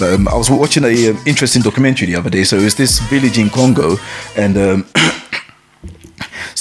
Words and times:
Um, 0.00 0.28
I 0.28 0.36
was 0.36 0.48
watching 0.48 0.84
a 0.84 1.10
um, 1.10 1.18
interesting 1.26 1.60
documentary 1.60 2.06
the 2.06 2.16
other 2.16 2.30
day. 2.30 2.44
So 2.44 2.56
it 2.56 2.64
was 2.64 2.76
this 2.76 3.00
village 3.10 3.38
in 3.38 3.50
Congo, 3.50 3.96
and 4.36 4.56
um, 4.56 4.86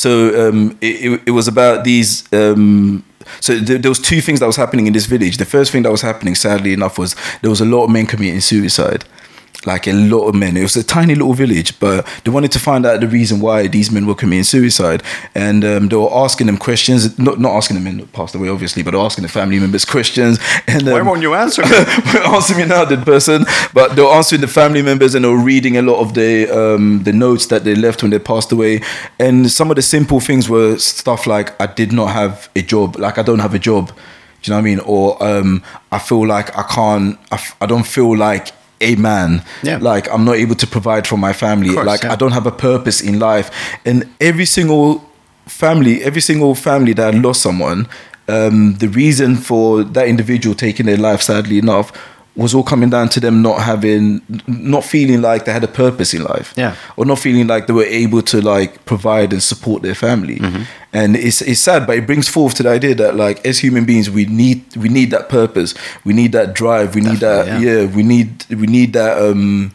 so 0.08 0.50
um, 0.50 0.78
it, 0.80 1.21
it, 1.28 1.32
was 1.32 1.48
about 1.50 1.84
these. 1.84 2.32
Um, 2.32 3.04
so 3.42 3.57
there, 3.60 3.78
there 3.78 3.92
was 3.92 4.00
two 4.00 4.21
things 4.21 4.39
that 4.39 4.46
was 4.46 4.56
happening 4.56 4.88
in 4.88 4.93
this 4.93 5.06
village. 5.06 5.36
The 5.36 5.46
first 5.46 5.71
thing 5.71 5.83
that 5.83 5.92
was 5.92 6.02
happening, 6.02 6.33
sadly 6.33 6.71
enough, 6.71 6.97
was 6.97 7.14
there 7.42 7.50
was 7.50 7.60
a 7.60 7.66
lot 7.66 7.83
of 7.83 7.89
men 7.89 8.06
committing 8.06 8.39
suicide. 8.39 9.04
Like 9.66 9.88
a 9.88 9.92
lot 9.93 10.28
of 10.29 10.36
men. 10.36 10.56
It 10.56 10.61
was 10.61 10.78
a 10.78 10.84
tiny 10.84 11.16
little 11.16 11.34
village, 11.34 11.78
but 11.79 12.06
they 12.24 12.32
wanted 12.32 12.52
to 12.54 12.60
find 12.60 12.86
out 12.86 13.02
the 13.02 13.07
reason 13.07 13.42
why 13.42 13.68
these 13.68 13.92
men 13.92 14.06
were 14.06 14.16
committing 14.16 14.43
suicide, 14.43 15.04
and 15.36 15.66
um, 15.66 15.89
they 15.89 15.96
were 15.96 16.14
asking 16.14 16.47
them 16.47 16.57
questions. 16.57 17.18
Not 17.20 17.39
not 17.39 17.54
asking 17.56 17.75
the 17.75 17.82
men 17.82 17.97
that 17.97 18.14
passed 18.14 18.36
away, 18.36 18.50
obviously, 18.50 18.83
but 18.83 18.96
asking 18.96 19.24
the 19.24 19.30
family 19.30 19.60
members 19.60 19.83
questions. 19.83 20.39
And 20.68 20.88
um, 20.88 20.93
Why 20.93 21.02
won't 21.02 21.21
you 21.21 21.33
answer 21.33 21.61
me? 21.66 21.75
answer 22.25 22.56
me 22.56 22.66
now, 22.66 22.86
the 22.86 22.97
person. 22.97 23.46
But 23.74 23.96
they 23.96 24.02
were 24.04 24.10
answering 24.14 24.42
the 24.42 24.47
family 24.47 24.82
members 24.83 25.16
and 25.16 25.25
they 25.25 25.30
were 25.30 25.43
reading 25.43 25.75
a 25.78 25.82
lot 25.82 26.00
of 26.02 26.14
the 26.14 26.47
um, 26.52 27.04
the 27.04 27.11
notes 27.14 27.47
that 27.47 27.64
they 27.64 27.74
left 27.75 28.04
when 28.04 28.11
they 28.11 28.19
passed 28.19 28.52
away. 28.52 28.82
And 29.19 29.52
some 29.52 29.69
of 29.71 29.75
the 29.75 29.82
simple 29.82 30.19
things 30.19 30.47
were 30.47 30.78
stuff 30.78 31.25
like, 31.28 31.60
I 31.60 31.66
did 31.68 31.92
not 31.92 32.11
have 32.11 32.50
a 32.55 32.61
job, 32.61 32.95
like 32.97 33.17
I 33.17 33.23
don't 33.23 33.39
have 33.39 33.53
a 33.55 33.59
job. 33.59 33.88
Do 34.44 34.52
you 34.52 34.52
know 34.52 34.58
what 34.58 34.61
I 34.61 34.75
mean? 34.75 34.80
Or 34.86 35.23
um, 35.23 35.64
I 35.92 35.97
feel 36.00 36.25
like 36.28 36.55
I 36.55 36.61
can't, 36.63 37.17
I, 37.31 37.35
f- 37.35 37.55
I 37.59 37.66
don't 37.66 37.88
feel 37.88 38.16
like 38.16 38.50
a 38.81 38.95
man. 38.95 39.44
Yeah. 39.64 39.78
Like 39.81 40.09
I'm 40.11 40.23
not 40.25 40.36
able 40.36 40.56
to 40.56 40.67
provide 40.67 41.08
for 41.08 41.17
my 41.17 41.33
family. 41.33 41.73
course, 41.73 41.86
like 41.86 42.03
yeah. 42.03 42.14
I 42.14 42.16
don't 42.16 42.31
have 42.33 42.45
a 42.45 42.52
purpose 42.52 43.02
in 43.02 43.19
life. 43.19 43.50
And 43.86 44.08
every 44.22 44.45
single 44.45 45.03
family, 45.47 46.03
every 46.03 46.22
single 46.22 46.56
family 46.56 46.94
that 46.94 47.16
lost 47.16 47.42
someone, 47.42 47.88
um, 48.28 48.75
the 48.75 48.88
reason 48.89 49.36
for 49.36 49.84
that 49.84 50.08
individual 50.08 50.56
taking 50.56 50.86
their 50.86 50.97
life, 50.97 51.22
sadly 51.22 51.58
enough, 51.58 51.92
was 52.36 52.53
all 52.53 52.64
coming 52.64 52.89
down 52.89 53.09
to 53.09 53.19
them 53.19 53.42
not 53.42 53.61
having, 53.61 54.22
not 54.45 54.84
feeling 54.84 55.22
like 55.23 55.45
they 55.45 55.52
had 55.53 55.64
a 55.64 55.67
purpose 55.67 56.14
in 56.14 56.23
life, 56.23 56.53
Yeah. 56.56 56.75
or 56.95 57.03
not 57.06 57.17
feeling 57.17 57.47
like 57.47 57.66
they 57.66 57.73
were 57.73 57.84
able 57.86 58.22
to 58.23 58.41
like 58.41 58.86
provide 58.86 59.34
and 59.34 59.41
support 59.41 59.81
their 59.81 59.95
family. 59.95 60.36
Mm-hmm. 60.38 60.64
And 60.98 61.16
it's 61.16 61.42
it's 61.44 61.59
sad, 61.59 61.86
but 61.86 61.95
it 61.95 62.08
brings 62.08 62.28
forth 62.28 62.56
to 62.56 62.64
the 62.64 62.70
idea 62.70 62.95
that 62.95 63.16
like 63.16 63.45
as 63.45 63.59
human 63.59 63.86
beings, 63.86 64.09
we 64.09 64.26
need 64.26 64.76
we 64.76 64.90
need 64.90 65.12
that 65.12 65.30
purpose, 65.30 65.76
we 66.03 66.14
need 66.14 66.31
that 66.31 66.56
drive, 66.56 66.95
we 66.95 67.02
need 67.02 67.20
that 67.20 67.45
Definitely, 67.45 67.67
yeah. 67.67 67.95
we 67.95 68.03
need 68.03 68.45
we 68.50 68.66
need 68.66 68.94
that 68.94 69.22
um 69.22 69.73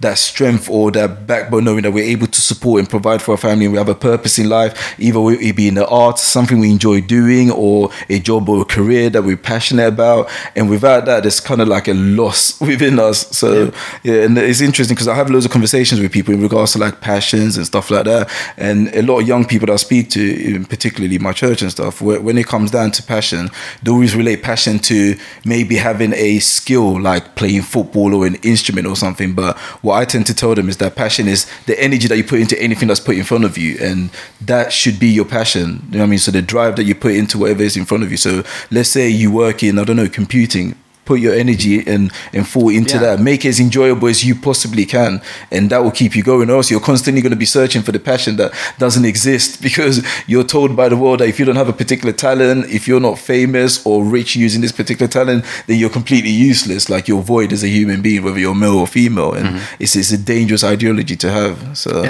that 0.00 0.18
strength 0.18 0.70
or 0.70 0.90
that 0.92 1.26
backbone, 1.26 1.64
knowing 1.64 1.82
that 1.82 1.92
we're 1.92 2.04
able 2.04 2.26
to 2.26 2.40
support 2.40 2.80
and 2.80 2.88
provide 2.88 3.20
for 3.20 3.32
our 3.32 3.36
family, 3.36 3.66
and 3.66 3.72
we 3.72 3.78
have 3.78 3.88
a 3.88 3.94
purpose 3.94 4.38
in 4.38 4.48
life, 4.48 4.94
either 4.98 5.18
it 5.30 5.56
be 5.56 5.68
in 5.68 5.74
the 5.74 5.86
arts, 5.86 6.22
something 6.22 6.58
we 6.58 6.70
enjoy 6.70 7.00
doing, 7.00 7.50
or 7.50 7.90
a 8.08 8.18
job 8.18 8.48
or 8.48 8.62
a 8.62 8.64
career 8.64 9.10
that 9.10 9.22
we're 9.22 9.36
passionate 9.36 9.88
about. 9.88 10.30
And 10.56 10.70
without 10.70 11.04
that, 11.06 11.22
there's 11.22 11.40
kind 11.40 11.60
of 11.60 11.68
like 11.68 11.86
a 11.88 11.94
loss 11.94 12.60
within 12.72 12.98
us. 12.98 13.28
So 13.36 13.72
yeah, 14.02 14.22
and 14.24 14.36
it's 14.38 14.60
interesting 14.60 14.94
because 14.94 15.08
I 15.08 15.14
have 15.14 15.30
loads 15.30 15.44
of 15.44 15.52
conversations 15.52 16.00
with 16.00 16.12
people 16.12 16.34
in 16.34 16.42
regards 16.42 16.72
to 16.72 16.78
like 16.78 17.00
passions 17.00 17.56
and 17.56 17.66
stuff 17.66 17.90
like 17.90 18.04
that. 18.04 18.30
And 18.56 18.88
a 18.94 19.02
lot 19.02 19.20
of 19.20 19.28
young 19.28 19.44
people 19.44 19.66
that 19.66 19.74
I 19.74 19.76
speak 19.76 20.10
to, 20.10 20.61
in 20.62 20.68
particularly 20.68 21.18
my 21.18 21.32
church 21.32 21.62
and 21.62 21.70
stuff, 21.70 22.00
when 22.00 22.38
it 22.38 22.46
comes 22.46 22.70
down 22.70 22.90
to 22.92 23.02
passion, 23.02 23.50
they 23.82 23.90
always 23.90 24.14
relate 24.14 24.42
passion 24.42 24.78
to 24.78 25.16
maybe 25.44 25.76
having 25.76 26.12
a 26.14 26.38
skill 26.38 27.00
like 27.00 27.34
playing 27.34 27.62
football 27.62 28.14
or 28.14 28.26
an 28.26 28.36
instrument 28.36 28.86
or 28.86 28.96
something. 28.96 29.34
But 29.34 29.58
what 29.82 29.94
I 29.94 30.04
tend 30.04 30.26
to 30.26 30.34
tell 30.34 30.54
them 30.54 30.68
is 30.68 30.76
that 30.76 30.94
passion 30.94 31.26
is 31.28 31.46
the 31.66 31.78
energy 31.82 32.06
that 32.08 32.16
you 32.16 32.24
put 32.24 32.40
into 32.40 32.60
anything 32.60 32.88
that's 32.88 33.00
put 33.00 33.16
in 33.16 33.24
front 33.24 33.44
of 33.44 33.58
you, 33.58 33.76
and 33.80 34.10
that 34.40 34.72
should 34.72 34.98
be 35.00 35.08
your 35.08 35.24
passion. 35.24 35.82
You 35.90 35.98
know 35.98 35.98
what 35.98 36.04
I 36.04 36.06
mean? 36.06 36.18
So 36.18 36.30
the 36.30 36.42
drive 36.42 36.76
that 36.76 36.84
you 36.84 36.94
put 36.94 37.14
into 37.14 37.38
whatever 37.38 37.62
is 37.62 37.76
in 37.76 37.84
front 37.84 38.04
of 38.04 38.10
you. 38.10 38.16
So 38.16 38.44
let's 38.70 38.88
say 38.88 39.08
you 39.08 39.32
work 39.32 39.62
in 39.62 39.78
I 39.78 39.84
don't 39.84 39.96
know 39.96 40.08
computing. 40.08 40.76
Put 41.12 41.20
your 41.26 41.34
energy 41.44 41.76
and 41.94 42.02
and 42.36 42.42
fall 42.54 42.68
into 42.80 42.94
Yeah. 42.96 43.02
that. 43.16 43.20
Make 43.30 43.40
it 43.46 43.48
as 43.54 43.60
enjoyable 43.60 44.08
as 44.08 44.20
you 44.28 44.34
possibly 44.48 44.84
can, 44.86 45.20
and 45.54 45.62
that 45.70 45.80
will 45.84 45.90
keep 46.02 46.12
you 46.16 46.22
going. 46.32 46.48
Or 46.50 46.56
else 46.58 46.70
you're 46.72 46.86
constantly 46.92 47.20
going 47.24 47.36
to 47.38 47.42
be 47.46 47.50
searching 47.58 47.82
for 47.86 47.92
the 47.92 47.98
passion 48.12 48.36
that 48.36 48.50
doesn't 48.78 49.04
exist 49.04 49.60
because 49.68 49.94
you're 50.30 50.48
told 50.56 50.70
by 50.76 50.88
the 50.88 50.96
world 50.96 51.18
that 51.20 51.28
if 51.28 51.38
you 51.38 51.44
don't 51.48 51.56
have 51.62 51.68
a 51.68 51.78
particular 51.82 52.12
talent, 52.14 52.60
if 52.78 52.82
you're 52.88 53.00
not 53.10 53.18
famous 53.18 53.84
or 53.86 53.96
rich 54.18 54.30
using 54.46 54.62
this 54.62 54.72
particular 54.72 55.08
talent, 55.18 55.44
then 55.66 55.76
you're 55.80 55.90
completely 56.00 56.30
useless. 56.50 56.88
Like 56.88 57.08
you're 57.08 57.22
void 57.36 57.52
as 57.52 57.62
a 57.62 57.68
human 57.68 58.00
being, 58.02 58.22
whether 58.24 58.40
you're 58.40 58.54
male 58.54 58.78
or 58.78 58.86
female, 58.86 59.32
and 59.38 59.60
it's 59.78 59.94
it's 59.96 60.12
a 60.12 60.18
dangerous 60.34 60.64
ideology 60.64 61.16
to 61.16 61.28
have. 61.30 61.54
So 61.76 61.90
Mm-hmm. 61.92 62.04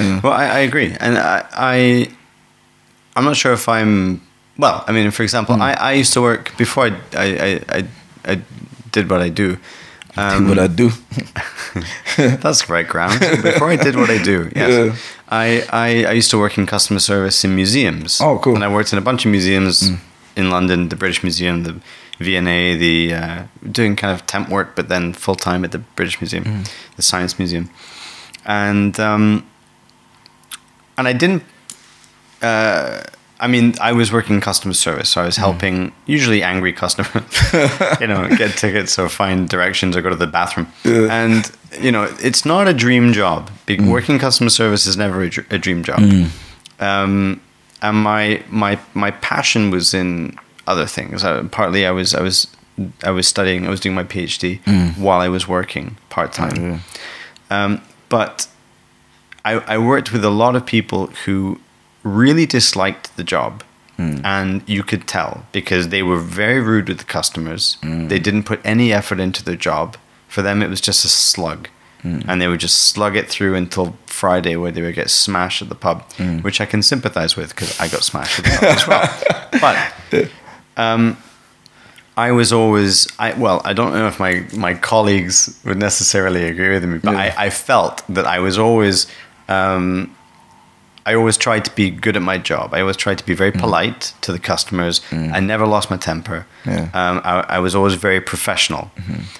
yeah. 0.00 0.20
Well, 0.22 0.32
I, 0.42 0.44
I 0.58 0.60
agree, 0.68 0.90
and 1.00 1.16
I, 1.16 1.44
I, 1.72 2.08
I'm 3.16 3.24
not 3.24 3.36
sure 3.36 3.52
if 3.52 3.68
I'm. 3.68 4.20
Well, 4.58 4.84
I 4.88 4.92
mean, 4.92 5.10
for 5.12 5.22
example, 5.22 5.54
Hmm. 5.54 5.62
I, 5.62 5.72
I 5.90 5.92
used 6.00 6.12
to 6.14 6.20
work 6.20 6.56
before 6.58 6.84
I, 6.86 6.92
I, 7.16 7.60
I, 7.78 7.84
I, 8.24 8.42
did 8.90 9.10
what 9.10 9.20
I 9.20 9.28
do. 9.28 9.58
Um, 10.16 10.48
what 10.48 10.58
I 10.58 10.66
do. 10.66 10.90
That's 12.16 12.68
right 12.68 12.88
ground. 12.88 13.20
Before 13.42 13.70
I 13.70 13.76
did 13.76 13.96
what 13.96 14.10
I 14.10 14.20
do, 14.22 14.50
yes. 14.56 14.70
Yeah. 14.70 14.96
I, 15.28 15.64
I, 15.70 16.04
I 16.04 16.12
used 16.12 16.30
to 16.30 16.38
work 16.38 16.58
in 16.58 16.66
customer 16.66 16.98
service 17.00 17.44
in 17.44 17.54
museums. 17.54 18.20
Oh, 18.20 18.38
cool. 18.38 18.54
And 18.54 18.64
I 18.64 18.68
worked 18.72 18.92
in 18.92 18.98
a 18.98 19.02
bunch 19.02 19.24
of 19.24 19.30
museums 19.30 19.90
in 20.36 20.50
London, 20.50 20.88
the 20.88 20.96
British 20.96 21.22
Museum, 21.22 21.64
the 21.64 21.80
V&A, 22.18 22.76
the 22.76 23.14
uh, 23.14 23.42
doing 23.70 23.94
kind 23.94 24.12
of 24.12 24.26
temp 24.26 24.48
work, 24.48 24.74
but 24.74 24.88
then 24.88 25.12
full 25.12 25.36
time 25.36 25.64
at 25.64 25.72
the 25.72 25.78
British 25.78 26.20
Museum, 26.20 26.64
the 26.96 27.02
Science 27.02 27.38
Museum, 27.38 27.70
and 28.44 28.98
um, 28.98 29.46
and 30.96 31.06
I 31.06 31.12
didn't. 31.12 31.44
Uh, 32.42 33.02
I 33.40 33.46
mean, 33.46 33.74
I 33.80 33.92
was 33.92 34.10
working 34.12 34.40
customer 34.40 34.74
service, 34.74 35.08
so 35.10 35.22
I 35.22 35.26
was 35.26 35.36
helping 35.36 35.92
usually 36.06 36.42
angry 36.42 36.72
customers, 36.72 37.22
you 38.00 38.06
know, 38.08 38.28
get 38.36 38.56
tickets 38.56 38.98
or 38.98 39.08
find 39.08 39.48
directions 39.48 39.96
or 39.96 40.02
go 40.02 40.08
to 40.10 40.16
the 40.16 40.26
bathroom. 40.26 40.66
And 40.84 41.50
you 41.80 41.92
know, 41.92 42.04
it's 42.20 42.44
not 42.44 42.66
a 42.66 42.72
dream 42.74 43.12
job. 43.12 43.50
Be- 43.66 43.78
Working 43.80 44.18
customer 44.18 44.50
service 44.50 44.86
is 44.86 44.96
never 44.96 45.22
a, 45.22 45.30
dr- 45.30 45.52
a 45.52 45.58
dream 45.58 45.84
job. 45.84 46.00
Um, 46.80 47.40
and 47.82 47.96
my 48.02 48.42
my 48.48 48.78
my 48.94 49.10
passion 49.12 49.70
was 49.70 49.94
in 49.94 50.36
other 50.66 50.86
things. 50.86 51.22
Uh, 51.24 51.44
partly, 51.50 51.86
I 51.86 51.90
was 51.92 52.14
I 52.14 52.20
was 52.22 52.46
I 53.04 53.10
was 53.10 53.26
studying. 53.28 53.66
I 53.66 53.70
was 53.70 53.80
doing 53.80 53.94
my 53.94 54.04
PhD 54.04 54.58
while 54.98 55.20
I 55.20 55.28
was 55.28 55.46
working 55.46 55.96
part 56.10 56.32
time. 56.32 56.82
Um, 57.50 57.80
but 58.08 58.48
I, 59.44 59.52
I 59.74 59.78
worked 59.78 60.12
with 60.12 60.24
a 60.24 60.30
lot 60.30 60.56
of 60.56 60.66
people 60.66 61.06
who 61.24 61.58
really 62.02 62.46
disliked 62.46 63.16
the 63.16 63.24
job. 63.24 63.62
And 64.00 64.62
you 64.68 64.84
could 64.84 65.08
tell 65.08 65.44
because 65.50 65.88
they 65.88 66.04
were 66.04 66.20
very 66.20 66.60
rude 66.60 66.88
with 66.88 66.98
the 66.98 67.04
customers. 67.04 67.76
They 67.82 68.20
didn't 68.20 68.44
put 68.44 68.60
any 68.64 68.92
effort 68.92 69.18
into 69.18 69.42
their 69.42 69.56
job. 69.56 69.96
For 70.28 70.40
them, 70.40 70.62
it 70.62 70.68
was 70.70 70.80
just 70.80 71.04
a 71.04 71.08
slug. 71.08 71.68
And 72.04 72.40
they 72.40 72.46
would 72.46 72.60
just 72.60 72.78
slug 72.92 73.16
it 73.16 73.28
through 73.28 73.56
until 73.56 73.96
Friday, 74.06 74.54
where 74.56 74.70
they 74.70 74.82
would 74.82 74.94
get 74.94 75.10
smashed 75.10 75.62
at 75.62 75.68
the 75.68 75.74
pub, 75.74 76.04
which 76.42 76.60
I 76.60 76.64
can 76.66 76.80
sympathize 76.82 77.34
with 77.36 77.48
because 77.50 77.78
I 77.80 77.88
got 77.88 78.04
smashed 78.04 78.38
at 78.38 78.44
the 78.44 78.50
pub 78.52 78.76
as 78.78 78.86
well. 78.86 79.06
But 80.12 80.30
um, 80.76 81.16
I 82.16 82.30
was 82.30 82.52
always 82.52 83.08
I 83.18 83.32
well, 83.34 83.60
I 83.64 83.72
don't 83.72 83.92
know 83.92 84.06
if 84.06 84.20
my 84.20 84.46
my 84.56 84.74
colleagues 84.74 85.58
would 85.64 85.78
necessarily 85.78 86.44
agree 86.46 86.70
with 86.70 86.84
me, 86.84 86.98
but 86.98 87.12
Yeah. 87.14 87.34
I, 87.36 87.46
I 87.46 87.50
felt 87.50 88.02
that 88.14 88.26
I 88.26 88.38
was 88.38 88.58
always 88.58 89.06
um, 89.48 90.14
I 91.10 91.14
always 91.14 91.36
tried 91.38 91.64
to 91.64 91.70
be 91.74 91.90
good 92.04 92.16
at 92.16 92.22
my 92.22 92.38
job. 92.50 92.74
I 92.74 92.80
always 92.80 92.96
tried 92.96 93.18
to 93.18 93.24
be 93.26 93.34
very 93.34 93.52
polite 93.52 94.12
to 94.20 94.32
the 94.32 94.38
customers. 94.38 95.00
I 95.36 95.40
never 95.40 95.66
lost 95.66 95.90
my 95.90 95.96
temper. 95.96 96.44
Yeah. 96.66 96.90
Um, 97.00 97.20
I, 97.24 97.56
I 97.56 97.58
was 97.60 97.74
always 97.74 97.94
very 97.94 98.20
professional, 98.20 98.90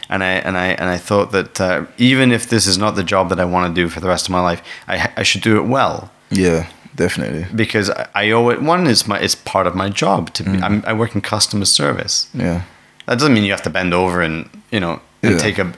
and 0.09 0.23
I 0.25 0.33
and 0.47 0.57
I 0.57 0.67
and 0.81 0.89
I 0.97 0.99
thought 1.09 1.31
that 1.33 1.61
uh, 1.61 1.85
even 1.99 2.33
if 2.33 2.43
this 2.49 2.67
is 2.67 2.77
not 2.79 2.95
the 2.97 3.05
job 3.05 3.29
that 3.29 3.39
I 3.41 3.45
want 3.45 3.65
to 3.75 3.83
do 3.83 3.89
for 3.89 4.01
the 4.01 4.09
rest 4.09 4.27
of 4.29 4.33
my 4.33 4.41
life, 4.51 4.61
I 4.89 4.95
I 5.21 5.25
should 5.25 5.43
do 5.43 5.57
it 5.61 5.67
well 5.69 6.11
Yeah, 6.31 6.65
definitely. 6.97 7.45
because 7.55 7.91
I, 7.91 8.07
I 8.15 8.31
owe 8.33 8.49
it. 8.53 8.61
One 8.63 8.87
is 8.91 9.07
my 9.07 9.19
it's 9.25 9.35
part 9.35 9.67
of 9.67 9.75
my 9.75 9.89
job 10.03 10.33
to 10.35 10.43
be. 10.45 10.51
I'm, 10.67 10.83
I 10.87 10.93
work 10.93 11.15
in 11.15 11.21
customer 11.21 11.67
service. 11.67 12.29
Yeah. 12.35 12.63
That 13.07 13.19
doesn't 13.19 13.35
mean 13.35 13.45
you 13.45 13.53
have 13.53 13.63
to 13.65 13.71
bend 13.71 13.93
over 13.95 14.23
and 14.25 14.49
you 14.71 14.81
know 14.81 15.01
and 15.23 15.33
Yeah. 15.33 15.39
take 15.47 15.59
a 15.63 15.73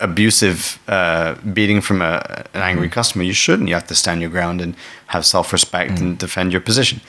abusive 0.00 0.78
uh, 0.88 1.34
beating 1.52 1.80
from 1.80 2.02
a, 2.02 2.44
an 2.54 2.62
angry 2.62 2.88
Mm. 2.88 2.92
customer. 2.92 3.24
You 3.24 3.32
shouldn't. 3.34 3.68
You 3.68 3.74
have 3.74 3.86
to 3.88 3.94
stand 3.94 4.20
your 4.20 4.30
ground 4.30 4.60
and 4.60 4.74
have 5.08 5.24
self 5.24 5.52
respect 5.52 5.92
Mm. 5.92 6.00
and 6.00 6.18
defend 6.18 6.52
your 6.52 6.60
position. 6.62 7.00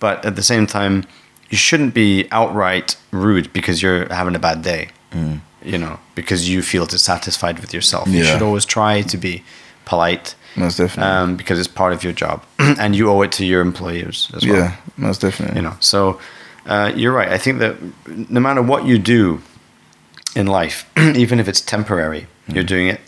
But 0.00 0.24
at 0.24 0.34
the 0.36 0.42
same 0.42 0.66
time, 0.66 1.04
you 1.50 1.58
shouldn't 1.58 1.94
be 1.94 2.26
outright 2.30 2.96
rude 3.12 3.52
because 3.52 3.82
you're 3.82 4.06
having 4.14 4.34
a 4.36 4.38
bad 4.38 4.62
day. 4.62 4.88
You 5.62 5.76
know, 5.78 5.98
because 6.14 6.48
you 6.48 6.62
feel 6.62 6.86
dissatisfied 6.86 7.58
with 7.60 7.74
yourself. 7.74 8.08
You 8.08 8.22
Mm. 8.22 8.32
Should 8.32 8.42
always 8.42 8.64
try 8.64 9.02
to 9.02 9.16
be 9.18 9.42
polite. 9.84 10.34
Most 10.56 10.78
definitely. 10.78 11.12
Um, 11.12 11.36
because 11.36 11.58
it's 11.58 11.68
part 11.82 11.92
of 11.92 12.02
your 12.02 12.12
job, 12.14 12.42
and 12.58 12.96
you 12.96 13.10
owe 13.10 13.20
it 13.22 13.32
to 13.32 13.44
your 13.44 13.60
employers 13.60 14.30
as 14.34 14.46
well 14.46 14.56
yeah, 14.56 14.72
most 14.96 15.20
definitely. 15.20 15.56
you 15.56 15.62
know 15.62 15.76
so 15.80 16.18
uh, 16.66 16.90
you're 16.96 17.12
right. 17.12 17.28
I 17.28 17.38
think 17.38 17.58
that 17.60 17.74
no 18.30 18.40
matter 18.40 18.62
what 18.62 18.84
you 18.84 18.98
do 18.98 19.40
in 20.34 20.46
life, 20.46 20.84
even 21.24 21.38
if 21.40 21.46
it's 21.48 21.60
temporary, 21.60 22.26
you're 22.54 22.64
doing 22.64 22.88
it 22.88 23.00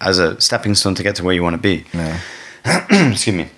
as 0.00 0.18
a 0.18 0.40
stepping 0.40 0.74
stone 0.74 0.94
to 0.94 1.02
get 1.02 1.16
to 1.16 1.24
where 1.24 1.34
you 1.34 1.42
want 1.42 1.54
to 1.54 1.62
be. 1.62 1.84
Yeah. 1.92 2.20
Excuse 2.90 3.36
me. 3.36 3.48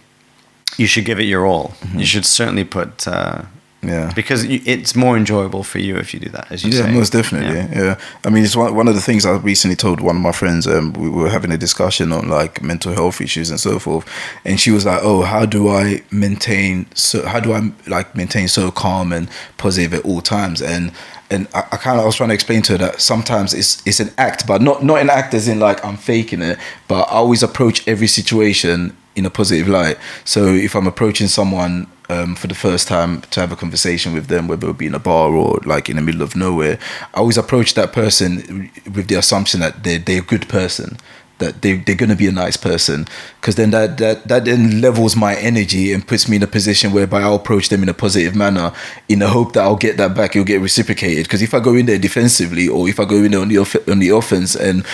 You 0.76 0.86
should 0.86 1.04
give 1.04 1.20
it 1.20 1.24
your 1.24 1.46
all. 1.46 1.74
You 1.94 2.06
should 2.06 2.24
certainly 2.26 2.64
put. 2.64 3.06
Uh, 3.06 3.42
Yeah. 3.84 4.12
because 4.14 4.44
it's 4.44 4.94
more 4.94 5.16
enjoyable 5.16 5.64
for 5.64 5.80
you 5.80 5.96
if 5.98 6.14
you 6.14 6.20
do 6.20 6.30
that, 6.30 6.46
as 6.52 6.62
you 6.64 6.70
yeah, 6.70 6.84
say. 6.86 6.92
most 6.92 7.12
definitely. 7.12 7.56
Yeah. 7.76 7.96
I 8.24 8.30
mean, 8.30 8.44
it's 8.44 8.54
one, 8.54 8.72
one 8.76 8.86
of 8.88 8.94
the 8.94 9.00
things 9.00 9.26
I 9.26 9.32
recently 9.32 9.74
told 9.76 10.00
one 10.00 10.14
of 10.16 10.22
my 10.22 10.30
friends. 10.32 10.66
Um, 10.68 10.92
we 10.92 11.08
were 11.10 11.28
having 11.30 11.50
a 11.52 11.56
discussion 11.58 12.12
on 12.12 12.28
like 12.28 12.62
mental 12.62 12.92
health 12.94 13.20
issues 13.20 13.50
and 13.50 13.58
so 13.58 13.78
forth, 13.80 14.04
and 14.44 14.60
she 14.60 14.70
was 14.70 14.84
like, 14.86 15.00
"Oh, 15.02 15.22
how 15.22 15.46
do 15.46 15.68
I 15.68 16.02
maintain 16.12 16.86
so? 16.94 17.26
How 17.26 17.40
do 17.40 17.52
I 17.52 17.60
like 17.88 18.14
maintain 18.14 18.46
so 18.48 18.70
calm 18.70 19.12
and 19.12 19.28
positive 19.56 19.94
at 19.98 20.04
all 20.04 20.20
times?" 20.20 20.62
And 20.62 20.92
and 21.32 21.48
I, 21.54 21.60
I 21.72 21.76
kind 21.78 21.98
of 21.98 22.04
was 22.04 22.16
trying 22.16 22.28
to 22.28 22.34
explain 22.34 22.62
to 22.62 22.72
her 22.72 22.78
that 22.78 23.00
sometimes 23.00 23.54
it's 23.54 23.84
it's 23.86 24.00
an 24.00 24.10
act, 24.18 24.46
but 24.46 24.60
not 24.62 24.84
not 24.84 25.00
an 25.00 25.10
act 25.10 25.34
as 25.34 25.48
in 25.48 25.58
like 25.58 25.84
I'm 25.84 25.96
faking 25.96 26.42
it, 26.42 26.58
but 26.88 27.04
I 27.04 27.14
always 27.14 27.42
approach 27.42 27.86
every 27.88 28.06
situation 28.06 28.96
in 29.14 29.26
a 29.26 29.30
positive 29.30 29.68
light. 29.68 29.98
So 30.24 30.46
if 30.46 30.74
I'm 30.74 30.86
approaching 30.86 31.28
someone 31.28 31.86
um, 32.08 32.34
for 32.34 32.46
the 32.46 32.54
first 32.54 32.88
time 32.88 33.22
to 33.22 33.40
have 33.40 33.52
a 33.52 33.56
conversation 33.56 34.12
with 34.12 34.26
them, 34.26 34.48
whether 34.48 34.68
it 34.70 34.78
be 34.78 34.86
in 34.86 34.94
a 34.94 34.98
bar 34.98 35.32
or 35.32 35.58
like 35.64 35.88
in 35.88 35.96
the 35.96 36.02
middle 36.02 36.22
of 36.22 36.36
nowhere, 36.36 36.78
I 37.14 37.18
always 37.18 37.38
approach 37.38 37.74
that 37.74 37.92
person 37.92 38.70
with 38.94 39.08
the 39.08 39.16
assumption 39.16 39.60
that 39.60 39.84
they're, 39.84 39.98
they're 39.98 40.20
a 40.20 40.24
good 40.24 40.48
person, 40.48 40.96
that 41.42 41.62
they, 41.62 41.74
they're 41.76 41.96
going 41.96 42.10
to 42.10 42.16
be 42.16 42.26
a 42.26 42.32
nice 42.32 42.56
person. 42.56 43.06
Because 43.40 43.56
then 43.56 43.70
that, 43.70 43.98
that, 43.98 44.28
that 44.28 44.44
then 44.44 44.80
levels 44.80 45.16
my 45.16 45.34
energy 45.36 45.92
and 45.92 46.06
puts 46.06 46.28
me 46.28 46.36
in 46.36 46.42
a 46.42 46.46
position 46.46 46.92
whereby 46.92 47.20
I'll 47.22 47.34
approach 47.34 47.68
them 47.68 47.82
in 47.82 47.88
a 47.88 47.94
positive 47.94 48.34
manner 48.34 48.72
in 49.08 49.18
the 49.18 49.28
hope 49.28 49.52
that 49.54 49.62
I'll 49.62 49.76
get 49.76 49.96
that 49.96 50.14
back, 50.14 50.36
it'll 50.36 50.46
get 50.46 50.60
reciprocated. 50.60 51.24
Because 51.24 51.42
if 51.42 51.52
I 51.54 51.60
go 51.60 51.74
in 51.74 51.86
there 51.86 51.98
defensively 51.98 52.68
or 52.68 52.88
if 52.88 52.98
I 53.00 53.04
go 53.04 53.16
in 53.16 53.32
there 53.32 53.40
on 53.40 53.48
the, 53.48 53.58
off- 53.58 53.88
on 53.88 53.98
the 53.98 54.10
offense 54.10 54.54
and 54.54 54.84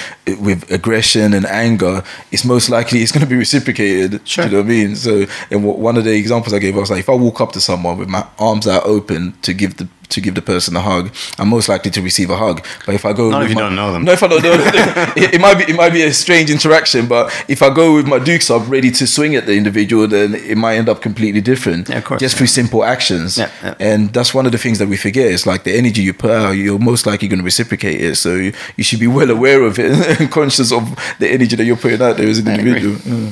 with 0.41 0.71
aggression 0.71 1.35
and 1.35 1.47
anger, 1.47 2.03
it's 2.33 2.45
most 2.45 2.71
likely 2.71 3.03
it's 3.03 3.13
going 3.13 3.25
to 3.25 3.31
be 3.31 3.37
reciprocated. 3.37 4.27
Sure. 4.27 4.45
You 4.45 4.51
know 4.51 4.57
what 4.59 4.67
I 4.67 4.69
mean? 4.69 4.97
So, 4.97 5.27
and 5.51 5.65
one 5.65 5.97
of 5.97 6.05
the 6.05 6.17
examples 6.17 6.55
I 6.55 6.59
gave, 6.59 6.77
I 6.77 6.81
was 6.81 6.91
like, 6.91 7.01
if 7.01 7.09
I 7.09 7.15
walk 7.15 7.41
up 7.41 7.53
to 7.53 7.61
someone 7.61 7.99
with 7.99 8.09
my 8.09 8.27
arms 8.39 8.67
out 8.67 8.85
open 8.85 9.35
to 9.43 9.53
give 9.53 9.77
the 9.77 9.89
to 10.11 10.21
give 10.21 10.35
the 10.35 10.43
person 10.43 10.75
a 10.77 10.81
hug, 10.81 11.15
I'm 11.39 11.49
most 11.49 11.69
likely 11.69 11.91
to 11.93 12.01
receive 12.03 12.31
a 12.31 12.37
hug. 12.37 12.65
But 12.87 12.95
if 12.95 13.05
I 13.05 13.13
go, 13.13 13.31
Not 13.31 13.43
if 13.43 13.51
you 13.51 13.55
my- 13.55 13.63
don't 13.63 13.75
know 13.77 13.93
them. 13.93 14.05
No, 14.05 14.13
if 14.13 14.23
I 14.23 14.29
don't 14.29 14.43
know 14.43 14.57
them, 14.57 15.13
it, 15.17 15.35
it 15.35 15.41
might 15.41 15.59
be 15.59 15.65
it 15.73 15.77
might 15.77 15.93
be 15.93 16.03
a 16.03 16.13
strange 16.13 16.51
interaction. 16.51 17.07
But 17.07 17.33
if 17.49 17.63
I 17.63 17.73
go 17.73 17.95
with 17.95 18.07
my 18.07 18.19
dukes 18.19 18.51
up, 18.51 18.69
ready 18.69 18.91
to 18.93 19.07
swing 19.07 19.35
at 19.37 19.47
the 19.47 19.55
individual, 19.57 20.07
then 20.09 20.35
it 20.35 20.57
might 20.57 20.77
end 20.77 20.89
up 20.89 21.03
completely 21.03 21.41
different. 21.41 21.89
Yeah, 21.89 21.99
of 21.99 22.05
course, 22.05 22.21
Just 22.21 22.35
yeah. 22.35 22.39
through 22.39 22.47
simple 22.49 22.85
actions. 22.85 23.39
Yeah, 23.39 23.51
yeah. 23.63 23.75
And 23.79 24.13
that's 24.13 24.33
one 24.35 24.47
of 24.47 24.53
the 24.53 24.59
things 24.59 24.79
that 24.79 24.89
we 24.89 24.97
forget. 24.97 25.31
It's 25.31 25.47
like 25.47 25.65
the 25.65 25.75
energy 25.77 26.03
you 26.03 26.15
put 26.15 26.31
out, 26.31 26.53
you're 26.53 26.79
most 26.79 27.07
likely 27.07 27.29
going 27.29 27.39
to 27.41 27.45
reciprocate 27.45 28.01
it. 28.01 28.17
So 28.17 28.35
you, 28.37 28.53
you 28.77 28.85
should 28.85 29.01
be 29.01 29.07
well 29.07 29.31
aware 29.31 29.63
of 29.63 29.79
it 29.79 29.91
and 30.21 30.31
conscious 30.31 30.73
of 30.73 30.85
the 31.19 31.29
energy 31.29 31.57
that 31.57 31.65
you're 31.65 31.77
putting 31.77 32.01
out 32.03 32.17
there 32.17 32.29
as 32.29 32.39
an 32.39 32.49
I 32.49 32.55
individual. 32.59 32.97
Yeah. 33.05 33.31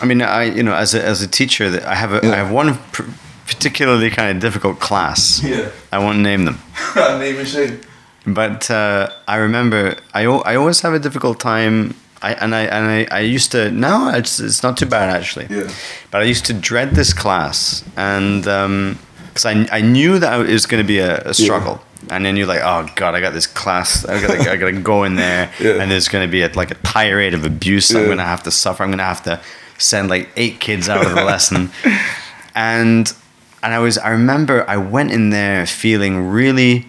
I 0.00 0.04
mean, 0.04 0.20
I 0.20 0.44
you 0.44 0.62
know, 0.64 0.74
as 0.74 0.94
a 0.94 1.04
as 1.04 1.22
a 1.22 1.28
teacher, 1.28 1.70
that 1.70 1.84
I 1.84 1.94
have 1.94 2.12
a 2.12 2.20
I 2.26 2.36
have 2.36 2.50
one 2.50 2.76
pr- 2.90 3.04
particularly 3.54 4.10
kind 4.10 4.30
of 4.36 4.40
difficult 4.40 4.80
class. 4.80 5.42
Yeah. 5.42 5.70
I 5.90 5.98
won't 5.98 6.18
name 6.18 6.44
them. 6.44 6.58
Name 6.96 7.38
and 7.38 7.48
shame. 7.48 7.80
But 8.26 8.70
uh, 8.70 9.08
I 9.26 9.36
remember 9.36 9.96
I, 10.14 10.22
I 10.24 10.56
always 10.56 10.80
have 10.80 10.94
a 10.94 10.98
difficult 10.98 11.40
time. 11.40 11.94
I, 12.22 12.34
and 12.34 12.54
I 12.54 12.62
and 12.62 12.86
I, 12.86 13.16
I 13.16 13.20
used 13.20 13.50
to 13.52 13.70
now 13.72 14.14
it's, 14.14 14.38
it's 14.38 14.62
not 14.62 14.76
too 14.76 14.86
bad 14.86 15.10
actually. 15.10 15.46
Yeah. 15.50 15.68
But 16.12 16.22
I 16.22 16.24
used 16.24 16.44
to 16.46 16.52
dread 16.54 16.92
this 16.92 17.12
class 17.12 17.82
and 17.96 18.42
because 18.42 19.44
I, 19.44 19.66
I 19.72 19.80
knew 19.80 20.18
that 20.20 20.40
it 20.40 20.52
was 20.52 20.66
going 20.66 20.82
to 20.82 20.86
be 20.86 20.98
a, 21.00 21.18
a 21.30 21.34
struggle. 21.34 21.80
And 22.10 22.24
then 22.26 22.36
you're 22.36 22.46
like, 22.48 22.60
oh 22.62 22.88
god, 22.96 23.14
I 23.14 23.20
got 23.20 23.32
this 23.32 23.46
class. 23.46 24.04
I 24.04 24.20
gotta, 24.20 24.50
I 24.50 24.56
gotta 24.56 24.72
go 24.72 25.04
in 25.04 25.14
there, 25.14 25.50
Yeah. 25.60 25.80
and 25.80 25.88
there's 25.90 26.08
gonna 26.08 26.26
be 26.28 26.42
a, 26.42 26.48
like 26.54 26.70
a 26.72 26.74
tirade 26.82 27.32
of 27.32 27.44
abuse. 27.44 27.90
Yeah. 27.90 28.00
I'm 28.00 28.08
gonna 28.08 28.24
have 28.24 28.42
to 28.42 28.50
suffer. 28.50 28.82
I'm 28.82 28.90
gonna 28.90 29.04
have 29.04 29.22
to 29.22 29.40
send 29.78 30.10
like 30.10 30.28
eight 30.36 30.58
kids 30.60 30.88
out 30.88 31.04
of 31.06 31.14
the 31.14 31.24
lesson, 31.24 31.70
and 32.54 33.12
and 33.62 33.72
I 33.74 33.78
was 33.78 33.98
I 33.98 34.10
remember 34.10 34.64
I 34.68 34.76
went 34.76 35.10
in 35.12 35.30
there 35.30 35.66
feeling 35.66 36.28
really 36.30 36.86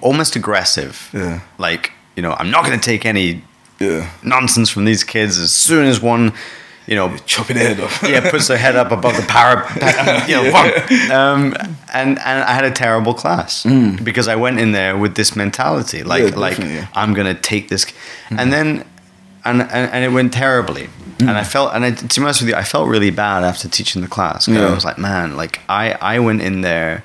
almost 0.00 0.36
aggressive. 0.36 1.10
Yeah. 1.12 1.40
Like, 1.58 1.92
you 2.16 2.22
know, 2.22 2.32
I'm 2.38 2.50
not 2.50 2.64
going 2.64 2.78
to 2.78 2.84
take 2.84 3.04
any 3.04 3.42
Yeah. 3.80 4.08
nonsense 4.22 4.70
from 4.70 4.84
these 4.84 5.04
kids 5.04 5.38
as 5.38 5.52
soon 5.52 5.86
as 5.86 6.00
one, 6.00 6.32
you 6.86 6.94
know, 6.96 7.16
Chopping 7.26 7.56
head 7.56 7.80
off. 7.80 8.02
yeah, 8.08 8.30
puts 8.30 8.46
their 8.48 8.58
head 8.58 8.76
up 8.76 8.90
above 8.92 9.16
the 9.16 9.22
parapet, 9.22 10.28
you 10.28 10.36
know, 10.36 10.50
bonk. 10.50 11.10
um, 11.10 11.54
and 11.92 12.18
and 12.18 12.42
I 12.44 12.52
had 12.54 12.64
a 12.64 12.70
terrible 12.70 13.14
class 13.14 13.64
because 14.04 14.26
I 14.28 14.36
went 14.36 14.58
in 14.58 14.72
there 14.72 14.96
with 14.96 15.14
this 15.14 15.34
mentality, 15.36 16.02
like 16.02 16.22
Mm. 16.22 16.30
Yeah, 16.30 16.38
like. 16.46 16.56
Mm. 16.58 16.88
I'm 16.94 17.14
gonna 17.14 17.34
take 17.34 17.68
this, 17.68 17.86
and 18.30 18.52
then. 18.52 18.84
And, 19.44 19.62
and, 19.62 19.90
and 19.92 20.04
it 20.04 20.08
went 20.12 20.32
terribly, 20.34 20.88
and 21.20 21.30
I 21.30 21.44
felt 21.44 21.74
and 21.74 21.84
I, 21.84 21.90
to 21.92 22.20
be 22.20 22.24
honest 22.24 22.40
with 22.42 22.50
you, 22.50 22.54
I 22.56 22.62
felt 22.64 22.88
really 22.88 23.10
bad 23.10 23.42
after 23.44 23.68
teaching 23.68 24.02
the 24.02 24.08
class. 24.08 24.46
'cause 24.46 24.54
Yeah. 24.54 24.66
I 24.68 24.74
was 24.74 24.84
like, 24.84 24.98
man, 24.98 25.36
like 25.36 25.60
I 25.68 25.92
I 26.14 26.18
went 26.18 26.42
in 26.42 26.60
there 26.62 27.02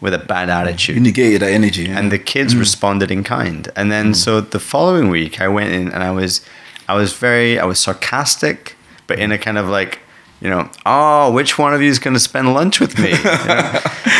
with 0.00 0.12
a 0.14 0.18
bad 0.18 0.50
attitude, 0.50 0.94
You 0.96 1.00
negated 1.02 1.40
that 1.42 1.50
energy. 1.52 1.84
yeah. 1.84 1.98
and 1.98 2.12
the 2.12 2.18
kids 2.18 2.54
Mm. 2.54 2.60
responded 2.60 3.10
in 3.10 3.24
kind. 3.24 3.68
And 3.76 3.90
then 3.90 4.14
so 4.14 4.40
the 4.40 4.60
following 4.60 5.08
week, 5.08 5.40
I 5.40 5.48
went 5.48 5.72
in 5.72 5.90
and 5.90 6.02
I 6.04 6.10
was, 6.10 6.42
I 6.88 6.94
was 6.94 7.12
very, 7.14 7.58
I 7.58 7.64
was 7.64 7.78
sarcastic, 7.80 8.76
but 9.06 9.18
in 9.18 9.32
a 9.32 9.38
kind 9.38 9.56
of 9.58 9.68
like, 9.68 10.00
you 10.42 10.50
know, 10.50 10.68
oh, 10.84 11.32
which 11.32 11.56
one 11.58 11.72
of 11.72 11.80
you 11.80 11.88
is 11.88 11.98
going 11.98 12.12
to 12.14 12.20
spend 12.20 12.52
lunch 12.52 12.78
with 12.78 12.98
me? 12.98 13.12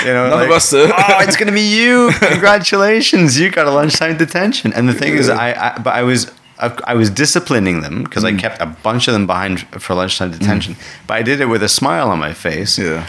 You 0.07 0.13
know, 0.13 0.25
you 0.25 0.31
know, 0.31 0.31
None 0.31 0.43
of 0.45 0.51
us, 0.51 0.69
sir. 0.69 0.91
oh, 0.97 1.17
it's 1.21 1.37
going 1.37 1.49
to 1.49 1.53
be 1.53 1.61
you. 1.79 2.11
Congratulations, 2.21 3.39
you 3.41 3.51
got 3.51 3.67
a 3.67 3.71
lunchtime 3.71 4.17
detention. 4.17 4.73
And 4.73 4.89
the 4.89 4.95
thing 4.95 5.15
is, 5.15 5.29
I, 5.29 5.53
I, 5.53 5.79
but 5.79 5.95
I 5.95 6.03
was. 6.03 6.31
I 6.59 6.93
I 6.93 6.95
was 6.95 7.11
disciplining 7.11 7.83
them 7.83 8.03
because 8.05 8.25
Mm. 8.25 8.39
I 8.39 8.41
kept 8.41 8.61
a 8.63 8.67
bunch 8.67 9.09
of 9.09 9.15
them 9.15 9.27
behind 9.27 9.61
for 9.83 9.95
lunchtime 9.95 10.31
detention, 10.31 10.77
but 11.07 11.15
I 11.19 11.23
did 11.23 11.41
it 11.41 11.47
with 11.49 11.63
a 11.63 11.69
smile 11.69 12.09
on 12.11 12.19
my 12.19 12.33
face. 12.35 12.79
yeah. 12.79 13.07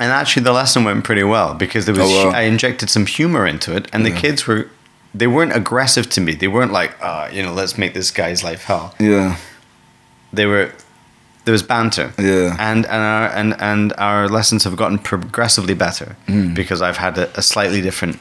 And 0.00 0.10
actually, 0.12 0.42
the 0.44 0.52
lesson 0.52 0.84
went 0.84 1.04
pretty 1.04 1.22
well 1.22 1.54
because 1.54 1.84
there 1.86 1.94
was 1.94 2.10
Oh, 2.10 2.26
wow. 2.28 2.32
I 2.40 2.42
injected 2.42 2.90
some 2.90 3.06
humor 3.06 3.46
into 3.46 3.76
it, 3.76 3.88
and 3.92 4.04
the 4.04 4.10
kids 4.10 4.46
were 4.46 4.66
they 5.18 5.28
weren't 5.28 5.54
aggressive 5.56 6.08
to 6.10 6.20
me. 6.20 6.34
They 6.34 6.48
weren't 6.48 6.72
like, 6.72 6.92
uh, 7.00 7.28
you 7.32 7.40
know, 7.44 7.52
let's 7.54 7.78
make 7.78 7.92
this 7.94 8.10
guy's 8.10 8.42
life 8.42 8.64
hell. 8.64 8.94
Yeah. 8.98 9.36
They 10.32 10.46
were 10.46 10.70
there 11.44 11.52
was 11.52 11.62
banter. 11.62 12.12
Yeah. 12.18 12.56
And 12.58 12.84
and 12.86 13.02
our 13.02 13.28
and 13.40 13.54
and 13.60 13.92
our 13.98 14.28
lessons 14.28 14.64
have 14.64 14.76
gotten 14.76 14.98
progressively 14.98 15.74
better 15.74 16.16
Mm. 16.26 16.54
because 16.54 16.82
I've 16.82 16.96
had 16.98 17.16
a, 17.18 17.26
a 17.38 17.42
slightly 17.42 17.80
different, 17.80 18.18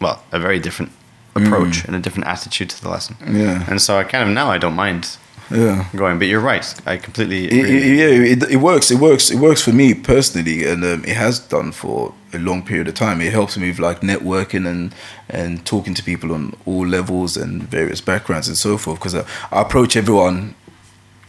well, 0.00 0.22
a 0.32 0.38
very 0.38 0.58
different 0.60 0.92
approach 1.36 1.84
and 1.84 1.94
a 1.96 1.98
different 1.98 2.26
attitude 2.28 2.70
to 2.70 2.82
the 2.82 2.88
lesson. 2.88 3.16
Mm. 3.20 3.38
Yeah. 3.38 3.64
And 3.70 3.80
so 3.80 3.98
I 3.98 4.04
kind 4.04 4.28
of 4.28 4.34
now 4.34 4.50
I 4.50 4.58
don't 4.58 4.74
mind 4.74 5.16
Yeah. 5.50 5.84
going, 5.94 6.18
but 6.18 6.26
you're 6.28 6.40
right. 6.52 6.66
I 6.86 6.96
completely 6.96 7.44
It, 7.46 7.64
agree. 7.64 7.76
it, 7.76 7.96
yeah, 7.98 8.32
it, 8.32 8.42
it 8.50 8.56
works. 8.56 8.90
It 8.90 8.98
works. 8.98 9.30
It 9.30 9.38
works 9.38 9.62
for 9.62 9.72
me 9.72 9.94
personally, 9.94 10.66
and 10.66 10.82
um, 10.84 11.04
it 11.04 11.16
has 11.16 11.38
done 11.38 11.72
for 11.72 12.12
a 12.32 12.38
long 12.38 12.62
period 12.64 12.88
of 12.88 12.94
time. 12.94 13.20
It 13.20 13.32
helps 13.32 13.56
me 13.56 13.68
with 13.68 13.78
like 13.78 14.00
networking 14.02 14.66
and 14.66 14.92
and 15.30 15.64
talking 15.64 15.94
to 15.94 16.02
people 16.02 16.32
on 16.32 16.52
all 16.66 16.86
levels 16.86 17.36
and 17.36 17.62
various 17.70 18.00
backgrounds 18.02 18.48
and 18.48 18.56
so 18.58 18.76
forth. 18.78 18.98
Because 18.98 19.14
I, 19.14 19.24
I 19.52 19.60
approach 19.62 19.96
everyone 19.96 20.54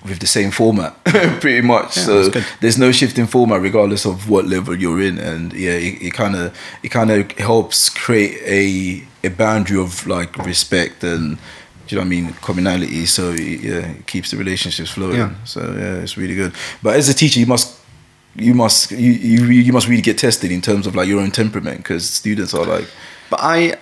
with 0.03 0.19
the 0.19 0.27
same 0.27 0.51
format, 0.51 0.93
pretty 1.41 1.61
much. 1.61 1.97
Yeah, 1.97 2.03
so 2.05 2.29
there's 2.61 2.77
no 2.77 2.91
shift 2.91 3.17
in 3.17 3.27
format 3.27 3.61
regardless 3.61 4.05
of 4.05 4.29
what 4.29 4.45
level 4.45 4.75
you're 4.75 5.01
in, 5.01 5.17
and 5.19 5.53
yeah, 5.53 5.71
it 5.77 6.13
kind 6.13 6.35
of 6.35 6.57
it 6.83 6.89
kind 6.89 7.11
of 7.11 7.31
helps 7.37 7.89
create 7.89 8.39
a 8.45 9.03
a 9.27 9.35
boundary 9.35 9.79
of 9.79 10.05
like 10.07 10.37
respect 10.45 11.03
and. 11.03 11.37
Do 11.89 11.95
you 11.95 12.01
know 12.01 12.05
what 12.05 12.17
I 12.17 12.21
mean? 12.21 12.33
Commonality. 12.41 13.05
So 13.05 13.31
yeah, 13.31 13.91
it 13.91 14.07
keeps 14.07 14.31
the 14.31 14.37
relationships 14.37 14.89
flowing. 14.89 15.15
Yeah. 15.15 15.31
So 15.45 15.61
yeah, 15.61 16.03
it's 16.03 16.17
really 16.17 16.35
good. 16.35 16.51
But 16.83 16.97
as 16.97 17.07
a 17.07 17.13
teacher, 17.13 17.39
you 17.39 17.45
must 17.45 17.79
you 18.35 18.53
must 18.53 18.91
you 18.91 19.13
you, 19.13 19.45
you 19.45 19.71
must 19.71 19.87
really 19.87 20.01
get 20.01 20.17
tested 20.17 20.51
in 20.51 20.59
terms 20.59 20.85
of 20.85 20.95
like 20.95 21.07
your 21.07 21.21
own 21.21 21.31
temperament 21.31 21.77
because 21.77 22.09
students 22.09 22.53
are 22.53 22.65
like, 22.65 22.89
But 23.29 23.39
I, 23.41 23.77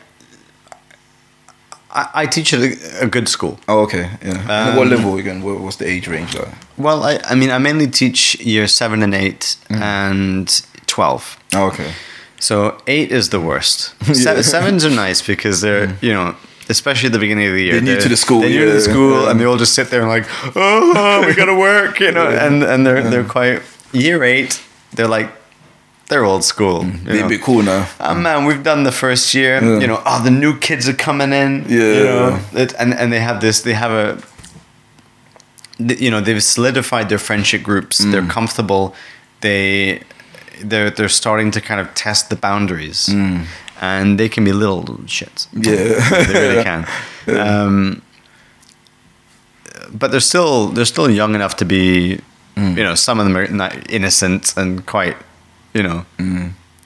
I, 1.90 2.10
I 2.14 2.25
teach 2.28 2.54
at 2.54 2.60
a, 2.60 3.06
a 3.06 3.08
good 3.08 3.28
school. 3.28 3.58
oh 3.68 3.80
okay, 3.86 4.08
yeah. 4.22 4.70
Um, 4.70 4.75
what 4.78 4.88
level 4.88 5.18
again? 5.18 5.42
What, 5.42 5.60
what's 5.62 5.78
the 5.78 5.88
age 5.88 6.08
range 6.08 6.36
like? 6.36 6.50
Well, 6.78 7.04
I, 7.04 7.20
I 7.24 7.34
mean, 7.34 7.50
I 7.50 7.58
mainly 7.58 7.88
teach 7.88 8.36
year 8.40 8.68
seven 8.68 9.02
and 9.02 9.16
eight 9.16 9.58
and 9.70 10.48
twelve. 10.86 11.40
Oh, 11.56 11.70
okay. 11.70 11.92
So 12.39 12.77
eight 12.88 13.12
is 13.12 13.30
the 13.30 13.39
worst. 13.39 13.94
Yeah. 14.08 14.42
Sevens 14.42 14.86
are 14.86 14.89
nice 14.89 15.22
because 15.22 15.62
they're 15.62 15.88
mm. 15.88 16.04
you 16.04 16.13
know. 16.13 16.36
Especially 16.68 17.06
at 17.06 17.13
the 17.13 17.20
beginning 17.20 17.46
of 17.46 17.54
the 17.54 17.62
year, 17.62 17.74
They're 17.74 17.96
new 17.96 18.01
to 18.01 18.10
the 18.10 18.18
school, 18.18 18.42
They're 18.42 18.50
new 18.50 18.65
to 18.65 18.72
the 18.72 18.82
school, 18.82 19.22
yeah. 19.22 19.30
and 19.30 19.39
they 19.39 19.46
all 19.46 19.56
just 19.56 19.75
sit 19.75 19.92
there 19.92 20.01
and 20.01 20.10
like, 20.10 20.25
"Oh, 20.56 21.24
we 21.27 21.36
gotta 21.36 21.54
work," 21.54 22.00
you 22.00 22.12
know. 22.12 22.27
And 22.27 22.63
and 22.63 22.84
they're 22.84 23.08
they're 23.08 23.24
quite 23.24 23.62
year 23.94 24.24
eight. 24.24 24.63
They're 24.92 25.08
like, 25.08 25.30
they're 26.08 26.24
old 26.24 26.44
school. 26.44 26.82
Mm. 26.84 27.04
know. 27.06 27.25
a 27.25 27.30
bit 27.30 27.42
cool 27.42 27.63
now. 27.63 27.88
Oh 28.00 28.13
man, 28.13 28.46
we've 28.46 28.63
done 28.63 28.84
the 28.84 28.92
first 28.92 29.34
year. 29.34 29.63
Yeah. 29.63 29.80
You 29.80 29.88
know, 29.88 30.01
oh, 30.06 30.24
the 30.24 30.32
new 30.32 30.58
kids 30.58 30.88
are 30.88 30.94
coming 30.94 31.34
in. 31.34 31.65
Yeah. 31.68 31.80
You 31.80 32.04
know, 32.04 32.39
it, 32.54 32.74
and 32.80 32.94
and 32.94 33.12
they 33.12 33.20
have 33.20 33.42
this. 33.42 33.62
They 33.62 33.74
have 33.74 33.92
a. 33.92 34.22
You 35.77 36.10
know, 36.10 36.22
they've 36.22 36.42
solidified 36.42 37.10
their 37.10 37.18
friendship 37.18 37.62
groups. 37.63 38.00
Mm. 38.00 38.12
They're 38.12 38.27
comfortable. 38.27 38.96
They, 39.42 40.04
they're 40.63 40.89
they're 40.89 41.09
starting 41.09 41.51
to 41.51 41.62
kind 41.62 41.79
of 41.79 41.93
test 41.93 42.29
the 42.29 42.35
boundaries, 42.35 43.09
and 43.81 44.17
they 44.19 44.29
can 44.29 44.43
be 44.43 44.53
little, 44.53 44.83
shits. 45.05 45.47
Yeah. 45.53 46.24
they 46.25 46.33
really 46.33 46.63
can. 46.63 46.88
Um, 47.27 48.01
but 49.91 50.12
they're 50.12 50.19
still 50.19 50.67
they're 50.69 50.85
still 50.85 51.09
young 51.09 51.35
enough 51.35 51.55
to 51.57 51.65
be, 51.65 52.19
you 52.57 52.83
know, 52.83 52.95
some 52.95 53.19
of 53.19 53.25
them 53.25 53.35
are 53.38 53.47
not 53.47 53.91
innocent 53.91 54.53
and 54.57 54.85
quite, 54.85 55.17
you 55.74 55.83
know, 55.83 56.05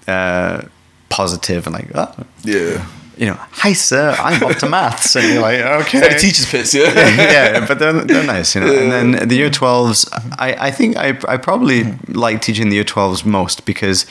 uh, 0.07 0.61
positive 1.09 1.65
and 1.67 1.73
like, 1.75 1.89
oh, 1.95 2.13
Yeah. 2.43 2.85
You 3.19 3.25
know, 3.25 3.37
hi 3.51 3.73
sir, 3.73 4.15
I'm 4.17 4.41
up 4.43 4.57
to 4.59 4.69
maths, 4.69 5.15
and 5.17 5.25
you're 5.33 5.41
like, 5.41 5.59
okay, 5.85 5.99
Like 6.01 6.17
teacher's 6.19 6.45
pits, 6.49 6.73
yeah. 6.73 6.93
yeah, 6.93 7.65
but 7.67 7.77
they're, 7.79 7.91
they're 8.09 8.23
nice, 8.25 8.55
you 8.55 8.61
know. 8.61 8.73
And 8.73 8.89
then 8.91 9.27
the 9.27 9.35
year 9.35 9.49
12s, 9.49 10.07
I, 10.39 10.67
I 10.67 10.71
think 10.71 10.95
I, 10.95 11.09
I 11.27 11.35
probably 11.37 11.83
like 12.07 12.41
teaching 12.41 12.69
the 12.69 12.75
year 12.75 12.85
12s 12.85 13.25
most 13.25 13.65
because 13.65 14.05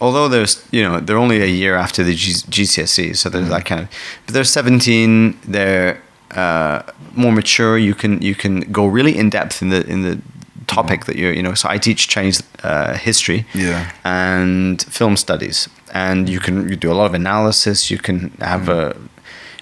although 0.00 0.28
there's, 0.28 0.66
you 0.72 0.82
know, 0.82 0.98
they're 1.00 1.16
only 1.26 1.40
a 1.42 1.46
year 1.46 1.76
after 1.76 2.02
the 2.02 2.14
G, 2.14 2.32
GCSE, 2.32 3.16
so 3.16 3.28
there's 3.28 3.48
that 3.50 3.64
kind 3.64 3.82
of, 3.82 3.88
but 4.26 4.34
they're 4.34 4.44
17, 4.44 5.38
they're 5.46 6.02
uh, 6.32 6.82
more 7.14 7.32
mature. 7.32 7.78
You 7.78 7.94
can, 7.94 8.20
you 8.20 8.34
can 8.34 8.60
go 8.72 8.86
really 8.86 9.16
in 9.16 9.30
depth 9.30 9.62
in 9.62 9.68
the, 9.70 9.86
in 9.86 10.02
the 10.02 10.20
topic 10.66 11.04
that 11.06 11.16
you're, 11.16 11.32
you 11.32 11.42
know, 11.42 11.54
so 11.54 11.68
I 11.68 11.78
teach 11.78 12.08
Chinese 12.08 12.42
uh, 12.64 12.94
history 12.94 13.46
Yeah. 13.54 13.92
and 14.04 14.82
film 14.82 15.16
studies 15.16 15.68
and 15.94 16.28
you 16.28 16.40
can 16.40 16.68
you 16.68 16.76
do 16.76 16.90
a 16.92 16.94
lot 16.94 17.06
of 17.06 17.14
analysis. 17.14 17.90
You 17.90 17.98
can 17.98 18.30
have 18.40 18.62
Mm. 18.62 18.78
a 18.78 18.96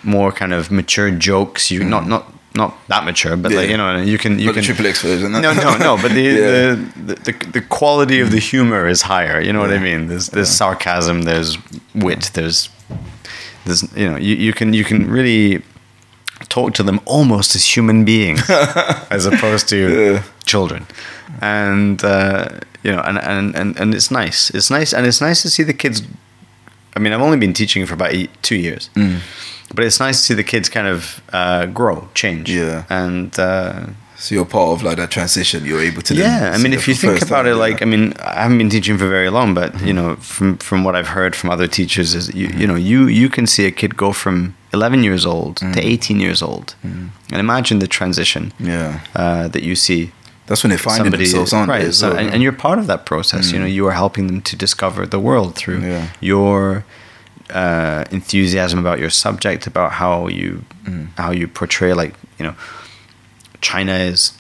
more 0.03 0.31
kind 0.33 0.53
of 0.53 0.71
mature 0.71 1.11
jokes. 1.11 1.71
You 1.71 1.85
not 1.85 2.07
not 2.07 2.25
not 2.55 2.73
that 2.89 3.05
mature 3.05 3.37
but 3.37 3.53
like 3.53 3.69
you 3.69 3.77
know 3.77 4.01
you 4.01 4.17
can 4.19 4.39
you 4.39 4.47
the 4.47 4.53
can 4.55 4.63
triple 4.63 4.87
X 4.87 5.03
version, 5.03 5.33
no? 5.33 5.41
no 5.41 5.53
no 5.53 5.77
no 5.77 5.97
but 6.03 6.13
the, 6.13 6.23
Yeah. 6.37 6.77
the, 7.07 7.15
the 7.27 7.33
the 7.53 7.61
quality 7.61 8.21
of 8.21 8.31
the 8.31 8.39
humor 8.39 8.89
is 8.89 9.03
higher. 9.03 9.41
You 9.41 9.53
know 9.53 9.61
what 9.61 9.73
i 9.73 9.79
mean? 9.79 10.09
There's 10.09 10.29
there's 10.29 10.49
sarcasm 10.51 11.23
there's 11.23 11.59
wit 11.95 12.31
there's 12.35 12.69
there's 13.65 13.83
you 13.97 14.09
know 14.11 14.17
you, 14.17 14.35
you 14.37 14.53
can 14.53 14.73
you 14.73 14.85
can 14.85 15.11
really 15.11 15.63
talk 16.49 16.75
to 16.75 16.83
them 16.83 17.01
almost 17.05 17.55
as 17.57 17.77
human 17.77 18.05
beings 18.05 18.43
as 19.11 19.27
opposed 19.27 19.69
to 19.69 19.77
Yeah. 19.77 20.23
children 20.45 20.87
and 21.41 22.03
uh, 22.05 22.49
you 22.83 22.93
know 22.93 23.01
and, 23.03 23.19
and 23.19 23.55
and 23.57 23.77
and 23.81 23.95
it's 23.95 24.11
nice 24.11 24.51
it's 24.51 24.71
nice 24.71 24.93
and 24.97 25.07
it's 25.07 25.21
nice 25.21 25.43
to 25.43 25.51
see 25.51 25.65
the 25.65 25.75
kids 25.75 26.03
i 26.97 26.99
mean 27.01 27.13
i've 27.13 27.21
only 27.25 27.37
been 27.39 27.53
teaching 27.53 27.87
for 27.87 27.95
about 27.95 28.13
eight, 28.13 28.31
two 28.43 28.57
years 28.57 28.91
Mm. 28.95 29.19
but 29.75 29.85
it's 29.85 29.99
nice 30.01 30.19
to 30.21 30.23
see 30.25 30.35
the 30.35 30.45
kids 30.45 30.69
kind 30.69 30.87
of 30.87 31.21
uh, 31.33 31.67
grow 31.67 32.09
change 32.15 32.49
Yeah. 32.51 32.85
and 32.89 33.37
uh, 33.39 33.87
So 34.19 34.35
you're 34.35 34.47
part 34.49 34.69
of 34.73 34.83
like 34.83 34.97
that 34.97 35.11
transition. 35.11 35.65
You're 35.67 35.83
able 35.93 36.03
to. 36.03 36.15
yeah, 36.15 36.55
I 36.55 36.59
mean, 36.63 36.73
if 36.73 36.89
you 36.89 36.95
think 36.97 37.21
about 37.23 37.43
time, 37.43 37.47
it, 37.47 37.51
yeah. 37.51 37.67
like 37.67 37.83
I 37.83 37.87
mean, 37.87 38.13
I 38.25 38.43
haven't 38.43 38.57
been 38.59 38.71
teaching 38.71 38.99
for 38.99 39.09
very 39.11 39.29
long, 39.31 39.55
but 39.55 39.71
you 39.87 39.93
know, 39.93 40.17
from 40.21 40.57
from 40.59 40.85
what 40.85 40.95
I've 40.97 41.09
heard 41.15 41.37
from 41.37 41.51
other 41.53 41.69
teachers, 41.69 42.15
is 42.15 42.29
you 42.35 42.49
you 42.61 42.67
know 42.67 42.79
you 42.79 43.09
you 43.09 43.29
can 43.29 43.47
see 43.47 43.67
a 43.67 43.71
kid 43.71 43.93
go 43.97 44.13
from 44.13 44.55
11 44.73 45.03
years 45.05 45.25
old 45.27 45.57
to 45.59 45.81
18 45.81 46.21
years 46.21 46.43
old, 46.43 46.75
and 46.83 47.11
imagine 47.41 47.79
the 47.79 47.87
transition 47.89 48.53
yeah, 48.59 49.01
uh, 49.15 49.49
that 49.49 49.63
you 49.63 49.75
see. 49.75 50.11
that's 50.47 50.63
when 50.65 50.71
they 50.71 50.77
find 50.79 51.13
themselves, 51.13 51.53
aren't 51.53 51.69
right? 51.71 51.85
they? 51.87 51.93
so, 51.93 52.13
and, 52.13 52.27
yeah. 52.27 52.33
and 52.35 52.43
you're 52.43 52.53
part 52.53 52.79
of 52.79 52.87
that 52.87 53.05
process. 53.07 53.53
You 53.53 53.59
know, 53.59 53.67
you 53.67 53.87
are 53.89 53.93
helping 53.95 54.27
them 54.27 54.41
to 54.43 54.57
discover 54.57 55.07
the 55.07 55.19
world 55.21 55.55
through 55.57 55.81
Yeah. 55.81 56.07
your 56.21 56.85
uh, 57.51 58.05
enthusiasm 58.11 58.79
about 58.79 58.99
your 58.99 59.11
subject, 59.11 59.67
about 59.67 59.93
how 59.93 60.29
you 60.29 60.65
Mm. 60.87 61.07
how 61.19 61.33
you 61.33 61.49
portray, 61.49 61.93
like 61.95 62.15
you 62.39 62.45
know, 62.47 62.55
China 63.61 63.93
is. 64.13 64.33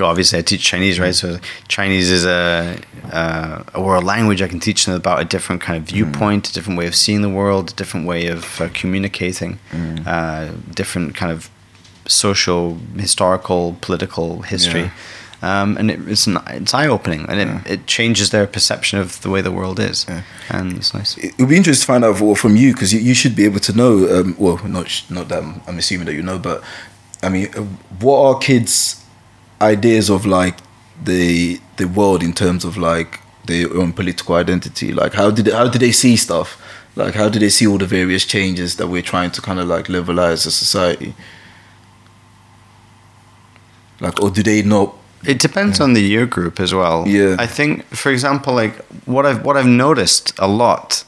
Obviously, 0.00 0.38
I 0.38 0.42
teach 0.42 0.62
Chinese, 0.62 1.00
right? 1.00 1.14
So 1.14 1.38
Chinese 1.68 2.10
is 2.10 2.24
a 2.26 2.76
uh, 3.12 3.62
a 3.74 3.80
world 3.82 4.04
language. 4.04 4.42
I 4.42 4.48
can 4.48 4.60
teach 4.60 4.84
them 4.84 4.94
about 4.94 5.20
a 5.20 5.24
different 5.24 5.62
kind 5.62 5.76
of 5.78 5.84
Mm. 5.84 5.92
viewpoint, 5.94 6.48
a 6.48 6.52
different 6.52 6.78
way 6.78 6.86
of 6.86 6.94
seeing 6.94 7.22
the 7.22 7.30
world, 7.30 7.70
a 7.70 7.74
different 7.74 8.06
way 8.06 8.26
of 8.26 8.60
uh, 8.60 8.68
communicating, 8.74 9.58
Mm. 9.72 10.06
uh, 10.06 10.52
different 10.74 11.14
kind 11.14 11.32
of 11.32 11.48
social, 12.06 12.76
historical, 12.96 13.76
political 13.80 14.42
history. 14.42 14.90
Um, 15.40 15.76
and 15.78 15.90
it, 15.90 16.00
it's 16.08 16.26
an, 16.26 16.38
it's 16.48 16.74
eye 16.74 16.88
opening, 16.88 17.24
and 17.28 17.38
it, 17.40 17.70
it 17.74 17.86
changes 17.86 18.30
their 18.30 18.46
perception 18.46 18.98
of 18.98 19.20
the 19.22 19.30
way 19.30 19.40
the 19.40 19.52
world 19.52 19.78
is, 19.78 20.04
Yeah. 20.08 20.22
and 20.50 20.76
it's 20.78 20.92
nice. 20.92 21.16
it 21.16 21.32
would 21.38 21.48
be 21.48 21.56
interesting 21.56 21.86
to 21.86 21.92
find 21.92 22.04
out 22.04 22.20
well, 22.20 22.34
from 22.34 22.56
you 22.56 22.72
because 22.72 22.92
you, 22.92 22.98
you 23.00 23.14
should 23.14 23.36
be 23.36 23.44
able 23.44 23.60
to 23.60 23.72
know. 23.72 23.92
Um, 24.20 24.34
well, 24.36 24.58
not 24.66 25.02
not 25.08 25.28
that 25.28 25.38
I'm, 25.42 25.60
I'm 25.68 25.78
assuming 25.78 26.06
that 26.06 26.14
you 26.14 26.22
know, 26.22 26.38
but 26.38 26.62
I 27.22 27.28
mean, 27.28 27.48
uh, 27.56 27.62
what 28.00 28.18
are 28.26 28.38
kids' 28.40 28.97
ideas 29.60 30.08
of 30.10 30.24
like 30.26 30.56
the 31.04 31.60
the 31.76 31.86
world 31.86 32.22
in 32.22 32.32
terms 32.32 32.64
of 32.64 32.76
like 32.76 33.20
their 33.46 33.72
own 33.76 33.92
political 33.92 34.34
identity? 34.34 34.92
Like, 34.92 35.14
how 35.14 35.30
did 35.30 35.46
how 35.52 35.68
do 35.68 35.78
they 35.78 35.92
see 35.92 36.16
stuff? 36.16 36.60
Like, 36.96 37.14
how 37.14 37.28
do 37.28 37.38
they 37.38 37.48
see 37.50 37.66
all 37.66 37.78
the 37.78 37.86
various 37.86 38.24
changes 38.26 38.76
that 38.76 38.88
we're 38.88 39.02
trying 39.02 39.30
to 39.32 39.40
kind 39.40 39.60
of 39.60 39.68
like 39.68 39.86
levelize 39.88 40.46
a 40.46 40.50
society? 40.50 41.14
Like, 44.00 44.20
or 44.22 44.30
do 44.30 44.42
they 44.42 44.62
not? 44.62 44.94
It 45.26 45.40
depends 45.40 45.80
on 45.80 45.94
the 45.94 46.00
year 46.00 46.26
group 46.26 46.60
as 46.60 46.72
well. 46.72 47.06
Yeah. 47.08 47.36
I 47.38 47.46
think, 47.46 47.84
for 47.86 48.10
example, 48.12 48.54
like 48.54 48.76
what 49.06 49.26
I've 49.26 49.44
what 49.44 49.56
I've 49.56 49.66
noticed 49.66 50.32
a 50.38 50.46
lot. 50.48 51.04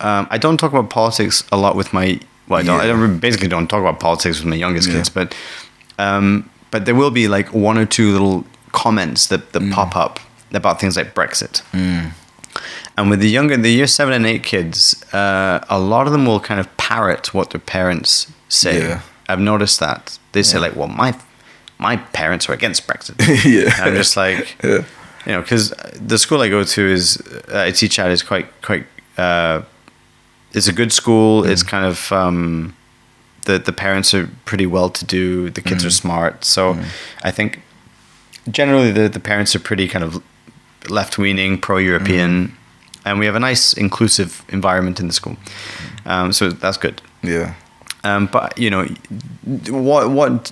Um, 0.00 0.26
I 0.30 0.38
don't 0.38 0.56
talk 0.56 0.72
about 0.72 0.88
politics 0.90 1.44
a 1.52 1.56
lot 1.56 1.76
with 1.76 1.92
my. 1.92 2.20
Well, 2.48 2.60
I 2.60 2.62
don't. 2.62 2.80
I 2.80 2.86
don't 2.86 3.18
basically 3.18 3.48
don't 3.48 3.66
talk 3.68 3.80
about 3.80 4.00
politics 4.00 4.38
with 4.38 4.46
my 4.48 4.56
youngest 4.56 4.88
Yeah. 4.88 4.94
kids, 4.94 5.08
but 5.08 5.34
um, 5.98 6.48
but 6.70 6.84
there 6.84 6.94
will 6.94 7.10
be 7.10 7.28
like 7.28 7.52
one 7.52 7.78
or 7.78 7.86
two 7.86 8.12
little 8.12 8.44
comments 8.72 9.26
that, 9.28 9.52
that 9.52 9.62
Mm. 9.62 9.72
pop 9.72 9.96
up 9.96 10.20
about 10.52 10.80
things 10.80 10.96
like 10.96 11.14
Brexit. 11.14 11.62
And 12.96 13.08
with 13.10 13.20
the 13.20 13.28
younger, 13.30 13.56
the 13.56 13.70
year 13.70 13.86
seven 13.86 14.12
and 14.14 14.26
eight 14.26 14.42
kids, 14.42 14.94
uh, 15.14 15.60
a 15.68 15.78
lot 15.78 16.06
of 16.06 16.12
them 16.12 16.26
will 16.26 16.40
kind 16.40 16.60
of 16.60 16.66
parrot 16.76 17.32
what 17.32 17.50
their 17.50 17.60
parents 17.60 18.30
say. 18.48 18.80
Yeah. 18.82 19.00
I've 19.28 19.40
noticed 19.40 19.78
that 19.80 20.18
they 20.32 20.42
say 20.42 20.58
like, 20.58 20.74
"Well, 20.76 20.88
my 20.88 21.14
my 21.78 21.96
parents 22.12 22.48
are 22.48 22.52
against 22.52 22.86
Brexit." 22.86 23.16
Yeah. 23.44 23.72
And 23.78 23.90
I'm 23.90 23.94
just 23.94 24.16
like, 24.16 24.56
Yeah. 24.64 24.84
you 25.24 25.32
know, 25.32 25.40
because 25.40 25.70
the 26.08 26.18
school 26.18 26.42
I 26.42 26.48
go 26.48 26.64
to 26.64 26.82
is 26.92 27.16
uh, 27.52 27.66
I 27.68 27.70
teach 27.72 27.98
at 27.98 28.10
is 28.10 28.22
quite 28.22 28.48
quite. 28.60 28.86
Uh, 29.16 29.62
it's 30.52 30.68
a 30.68 30.72
good 30.72 30.92
school. 30.92 31.44
It's 31.46 31.62
kind 31.62 31.84
of 31.86 32.10
um, 32.12 32.74
the 33.50 33.58
the 33.58 33.72
parents 33.72 34.14
are 34.14 34.28
pretty 34.44 34.66
well 34.66 34.90
to 34.90 35.04
do. 35.04 35.50
The 35.50 35.62
kids 35.62 35.84
are 35.84 35.90
smart, 35.90 36.44
so 36.44 36.76
I 37.22 37.30
think 37.30 37.60
generally 38.50 38.92
the 38.92 39.08
the 39.08 39.20
parents 39.20 39.54
are 39.56 39.60
pretty 39.60 39.88
kind 39.88 40.04
of 40.04 40.22
left 40.88 41.18
leaning, 41.18 41.60
pro 41.60 41.78
European, 41.78 42.56
and 43.04 43.18
we 43.18 43.26
have 43.26 43.36
a 43.36 43.40
nice 43.40 43.72
inclusive 43.72 44.44
environment 44.48 45.00
in 45.00 45.06
the 45.06 45.12
school. 45.12 45.36
Um, 46.06 46.32
so 46.32 46.50
that's 46.50 46.78
good. 46.78 47.02
Yeah. 47.22 47.54
Um, 48.04 48.26
but 48.26 48.56
you 48.58 48.70
know, 48.70 48.86
what 49.68 50.10
what 50.10 50.44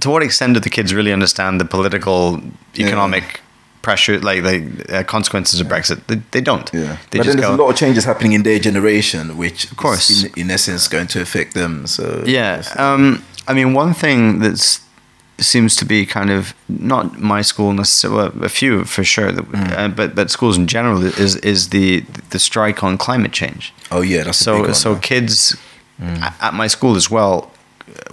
to 0.00 0.10
what 0.10 0.22
extent 0.22 0.54
do 0.54 0.60
the 0.60 0.70
kids 0.70 0.92
really 0.92 1.12
understand 1.12 1.60
the 1.60 1.64
political, 1.64 2.40
economic 2.78 3.40
pressure, 3.82 4.18
like 4.20 4.42
the 4.42 4.98
uh, 4.98 5.02
consequences 5.04 5.60
of 5.60 5.66
Brexit? 5.66 5.98
They, 6.06 6.20
they 6.30 6.40
don't. 6.40 6.70
Yeah, 6.72 6.96
They 7.10 7.18
but 7.18 7.26
then 7.26 7.36
there's 7.36 7.48
go. 7.48 7.54
a 7.54 7.60
lot 7.62 7.70
of 7.70 7.76
changes 7.76 8.04
happening 8.04 8.32
in 8.32 8.42
their 8.42 8.58
generation, 8.58 9.36
which 9.36 9.70
of 9.70 9.76
course. 9.76 10.24
in, 10.24 10.30
in 10.36 10.50
essence, 10.50 10.88
going 10.88 11.06
to 11.08 11.20
affect 11.20 11.54
them. 11.54 11.86
So 11.86 12.22
Yeah. 12.26 12.62
Um, 12.76 13.22
I 13.48 13.52
mean, 13.54 13.74
one 13.76 13.92
thing 13.94 14.38
that's 14.40 14.80
seems 15.38 15.74
to 15.76 15.84
be 15.84 16.06
kind 16.06 16.30
of 16.30 16.54
not 16.68 17.18
my 17.18 17.42
school 17.42 17.72
necessarily, 17.72 18.16
well, 18.30 18.44
a 18.44 18.48
few 18.48 18.84
for 18.84 19.02
sure, 19.04 19.32
that, 19.32 19.44
Mm. 19.52 19.78
uh, 19.78 19.88
but 19.88 20.14
but 20.14 20.30
schools 20.30 20.56
in 20.56 20.66
general 20.66 21.02
is 21.04 21.36
is 21.36 21.68
the 21.68 22.04
the 22.30 22.38
strike 22.38 22.84
on 22.84 22.96
climate 22.98 23.32
change. 23.32 23.72
oh 23.90 24.02
yeah, 24.02 24.22
that's 24.24 24.38
so 24.38 24.62
Mm. 24.62 24.74
so 24.74 24.96
kids 24.96 25.56
a- 26.00 26.32
at 26.40 26.54
my 26.54 26.68
school 26.68 26.96
as 26.96 27.10
well 27.10 27.50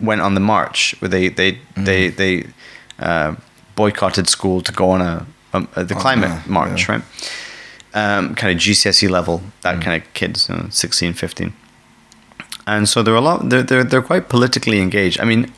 went 0.01 0.21
on 0.21 0.33
the 0.33 0.39
march 0.41 0.95
where 1.01 1.09
they 1.09 1.29
they 1.29 1.51
Mm. 1.75 1.85
they 1.85 2.09
they 2.09 2.43
uh, 2.99 3.35
boycotted 3.75 4.27
school 4.29 4.61
to 4.61 4.71
go 4.71 4.89
on 4.89 5.01
a, 5.01 5.25
um, 5.53 5.67
a 5.75 5.83
the 5.83 5.95
Oh, 5.95 5.99
climate 5.99 6.29
yeah, 6.29 6.41
march 6.47 6.87
yeah. 6.87 6.91
right 6.95 7.03
um, 7.93 8.35
kind 8.35 8.53
of 8.55 8.59
GCSE 8.61 9.09
level 9.09 9.41
that 9.61 9.75
Mm. 9.77 9.81
kind 9.83 10.01
of 10.01 10.13
kids 10.13 10.47
you 10.49 10.55
know, 10.55 10.67
16 10.69 11.13
15 11.13 11.53
and 12.67 12.87
so 12.87 13.01
they're 13.03 13.15
a 13.15 13.21
lot 13.21 13.49
they're, 13.49 13.63
they're 13.63 13.83
they're 13.83 14.01
quite 14.11 14.29
politically 14.29 14.79
engaged 14.79 15.19
I 15.19 15.25
mean 15.25 15.51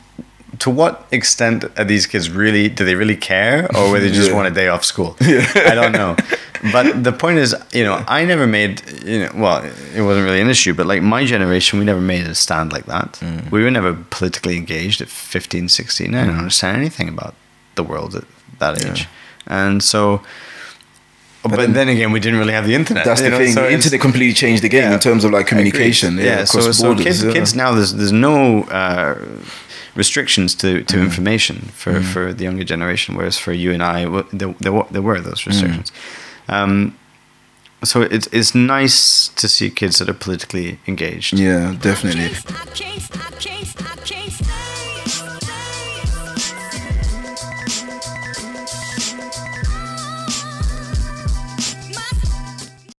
to 0.58 0.70
what 0.70 1.06
extent 1.10 1.64
are 1.78 1.84
these 1.84 2.06
kids 2.06 2.30
really 2.30 2.68
do 2.68 2.84
they 2.84 2.94
really 2.94 3.16
care 3.16 3.64
or 3.76 3.90
whether 3.90 4.06
they 4.08 4.12
just 4.14 4.28
Yeah. 4.30 4.36
want 4.36 4.48
a 4.48 4.50
day 4.50 4.68
off 4.68 4.84
school 4.84 5.16
I 5.20 5.74
don't 5.74 5.92
know 5.92 6.16
but 6.72 7.02
the 7.04 7.12
point 7.12 7.38
is 7.38 7.54
you 7.72 7.84
know 7.84 8.02
I 8.06 8.24
never 8.24 8.46
made 8.46 8.82
you 9.04 9.18
know 9.20 9.30
well 9.34 9.58
it 9.96 10.02
wasn't 10.02 10.24
really 10.26 10.40
an 10.40 10.48
issue 10.48 10.72
but 10.74 10.86
like 10.86 11.02
my 11.02 11.24
generation 11.24 11.78
we 11.78 11.84
never 11.84 12.00
made 12.00 12.26
a 12.26 12.34
stand 12.34 12.72
like 12.72 12.86
that 12.86 13.08
Mm. 13.20 13.50
we 13.50 13.62
were 13.64 13.70
never 13.70 13.92
politically 14.10 14.56
engaged 14.56 15.00
at 15.02 15.08
15 15.08 15.68
16 15.68 16.14
I 16.14 16.20
didn't 16.24 16.38
understand 16.38 16.76
anything 16.76 17.08
about 17.08 17.34
the 17.74 17.82
world 17.82 18.14
at 18.14 18.24
that 18.58 18.74
age. 18.84 19.00
Yeah. 19.02 19.06
Age 19.46 19.52
and 19.52 19.82
so 19.82 20.20
but, 21.42 21.56
then- 21.56 21.72
then, 21.72 21.88
again 21.88 22.12
we 22.12 22.20
didn't 22.20 22.38
really 22.38 22.52
have 22.52 22.66
the 22.66 22.74
internet 22.74 23.04
that's 23.04 23.20
the 23.20 23.30
know, 23.30 23.38
thing. 23.38 23.52
so 23.54 23.62
the 23.62 23.72
internet 23.72 24.00
completely 24.00 24.32
changed 24.34 24.62
the 24.62 24.68
game 24.68 24.82
Yeah. 24.82 24.94
in 24.94 25.00
terms 25.00 25.24
of 25.24 25.32
like 25.32 25.46
communication. 25.48 26.16
Yeah, 26.16 26.24
Yeah, 26.24 26.44
so, 26.44 26.58
across 26.60 26.78
so 26.78 26.84
borders. 26.84 27.04
kids, 27.04 27.24
yeah. 27.24 27.32
kids 27.32 27.54
now 27.54 27.74
there's 27.74 27.92
there's 27.94 28.12
no 28.12 28.62
uh, 28.70 29.14
restrictions 29.96 30.54
to, 30.54 30.66
Mm. 30.66 30.86
to 30.86 31.00
information 31.00 31.56
for, 31.74 32.00
for 32.00 32.32
the 32.32 32.44
younger 32.44 32.64
generation, 32.64 33.14
whereas 33.16 33.38
for 33.38 33.52
you 33.52 33.72
and 33.72 33.82
I, 33.82 34.04
there, 34.32 34.54
there, 34.60 34.84
there 34.90 35.02
were 35.02 35.18
Mm. 35.18 35.24
those 35.24 35.46
restrictions. 35.46 35.92
Um, 36.48 36.94
so 37.84 38.02
it's 38.02 38.28
it's 38.32 38.54
nice 38.54 39.28
to 39.40 39.48
see 39.48 39.68
kids 39.70 39.98
that 39.98 40.08
are 40.08 40.14
politically 40.24 40.78
engaged. 40.86 41.36
Yeah, 41.38 41.74
definitely. 41.80 42.30
I 42.30 42.66
can't 42.74 43.61